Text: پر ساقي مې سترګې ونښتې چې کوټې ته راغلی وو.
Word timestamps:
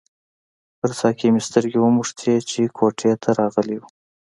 پر 0.79 0.91
ساقي 0.99 1.27
مې 1.33 1.41
سترګې 1.47 1.79
ونښتې 1.81 2.35
چې 2.49 2.61
کوټې 2.77 3.11
ته 3.23 3.29
راغلی 3.39 3.77
وو. 3.79 3.87